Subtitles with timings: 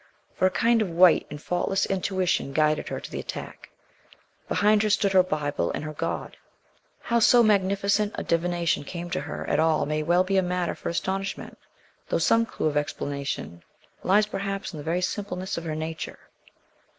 [0.33, 3.69] For a kind of white and faultless intuition guided her to the attack.
[4.47, 6.37] Behind her stood her Bible and her God.
[7.01, 10.73] How so magnificent a divination came to her at all may well be a matter
[10.73, 11.55] for astonishment,
[12.09, 13.61] though some clue of explanation
[14.01, 16.17] lies, perhaps, in the very simpleness of her nature.